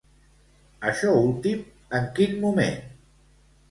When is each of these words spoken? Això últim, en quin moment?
Això 0.93 1.13
últim, 1.27 1.63
en 2.01 2.11
quin 2.19 2.37
moment? 2.43 2.85